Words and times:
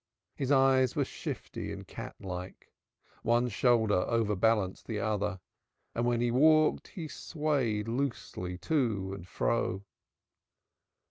His 0.33 0.51
eyes 0.51 0.95
were 0.95 1.05
shifty 1.05 1.71
and 1.71 1.87
catlike; 1.87 2.71
one 3.21 3.49
shoulder 3.49 4.03
overbalanced 4.07 4.87
the 4.87 4.97
other, 4.97 5.39
and 5.93 6.07
when 6.07 6.21
he 6.21 6.31
walked, 6.31 6.87
he 6.87 7.07
swayed 7.07 7.87
loosely 7.87 8.57
to 8.57 9.13
and 9.13 9.27
fro. 9.27 9.83